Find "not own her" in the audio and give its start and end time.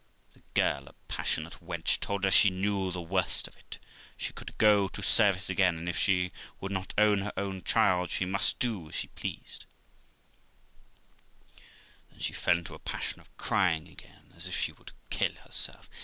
6.71-7.31